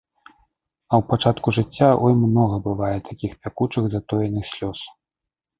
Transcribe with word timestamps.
А 0.27 0.93
ў 0.99 1.05
пачатку 1.11 1.53
жыцця, 1.57 1.89
ой, 2.07 2.15
многа 2.23 2.55
бывае 2.71 2.91
такіх 3.11 3.31
пякучых 3.45 3.83
затоеных 3.97 4.43
слёз. 4.57 4.77